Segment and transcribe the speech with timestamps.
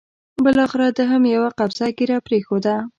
[0.43, 2.75] بالاخره ده هم یوه قبضه ږیره پرېښوده.